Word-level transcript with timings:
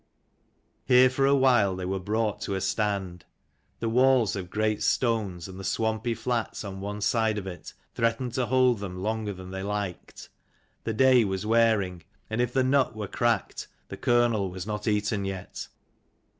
Here 0.83 1.11
for 1.11 1.27
a 1.27 1.35
while 1.35 1.75
they 1.75 1.85
were 1.85 1.99
brought 1.99 2.41
to 2.41 2.55
a 2.55 2.61
stand: 2.61 3.23
the 3.79 3.87
walls 3.87 4.35
of 4.35 4.49
great 4.49 4.81
stones, 4.81 5.47
and 5.47 5.59
the 5.59 5.63
swampy 5.63 6.15
flats 6.15 6.63
on 6.63 6.81
one 6.81 7.01
side 7.01 7.37
of 7.37 7.45
it, 7.45 7.75
threatened 7.93 8.33
to 8.33 8.47
hold 8.47 8.79
them 8.79 8.97
longe'r 9.03 9.35
than 9.35 9.51
they 9.51 9.61
liked. 9.61 10.29
The 10.85 10.93
day 10.93 11.23
was 11.23 11.45
wearing, 11.45 12.01
and 12.31 12.41
if 12.41 12.51
the 12.51 12.63
nut 12.63 12.95
were 12.95 13.07
cracked 13.07 13.67
the 13.89 13.95
kernel 13.95 14.49
was 14.49 14.65
not 14.65 14.87
eaten 14.87 15.23
yet. 15.23 15.67